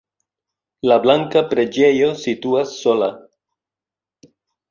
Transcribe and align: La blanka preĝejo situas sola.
La 0.91 0.95
blanka 1.01 1.43
preĝejo 1.51 2.09
situas 2.23 2.73
sola. 2.79 3.09